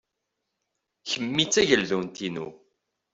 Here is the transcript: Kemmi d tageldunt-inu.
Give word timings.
Kemmi 1.09 1.45
d 1.45 1.49
tageldunt-inu. 1.53 2.47